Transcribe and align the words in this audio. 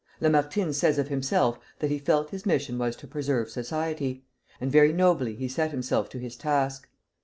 Lamartine 0.19 0.73
says 0.73 0.97
of 0.97 1.09
himself 1.09 1.59
that 1.77 1.91
he 1.91 1.99
felt 1.99 2.31
his 2.31 2.43
mission 2.43 2.79
was 2.79 2.95
to 2.95 3.07
preserve 3.07 3.51
society, 3.51 4.25
and 4.59 4.71
very 4.71 4.91
nobly 4.93 5.35
he 5.35 5.47
set 5.47 5.69
himself 5.69 6.09
to 6.09 6.17
his 6.17 6.35
task. 6.35 6.89